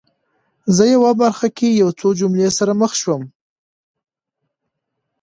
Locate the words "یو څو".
1.81-2.07